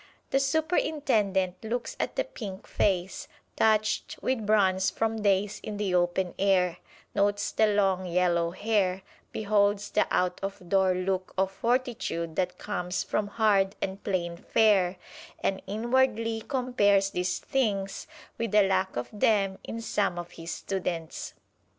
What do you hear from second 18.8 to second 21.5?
of them in some of his students.